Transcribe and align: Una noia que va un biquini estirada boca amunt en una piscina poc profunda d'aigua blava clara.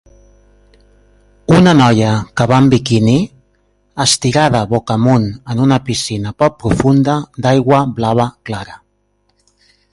Una 1.57 1.73
noia 1.81 2.13
que 2.39 2.47
va 2.53 2.59
un 2.63 2.69
biquini 2.71 3.13
estirada 4.07 4.63
boca 4.73 4.97
amunt 5.01 5.29
en 5.55 5.63
una 5.69 5.81
piscina 5.91 6.35
poc 6.45 6.59
profunda 6.65 7.19
d'aigua 7.47 7.87
blava 8.01 8.31
clara. 8.51 8.81